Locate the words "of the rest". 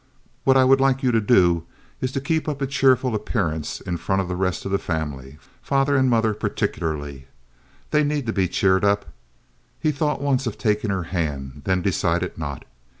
4.19-4.65